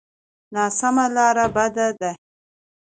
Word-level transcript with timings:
ناسمه 0.55 1.05
لاره 1.15 1.45
بده 1.55 1.87
ده. 1.99 2.11